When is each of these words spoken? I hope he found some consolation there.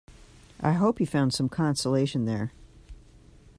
I 0.61 0.71
hope 0.71 0.97
he 0.97 1.05
found 1.05 1.31
some 1.31 1.47
consolation 1.47 2.25
there. 2.25 2.53